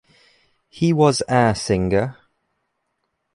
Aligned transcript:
He 0.67 0.93
was 0.93 1.21
our 1.29 1.53
singer. 1.53 2.17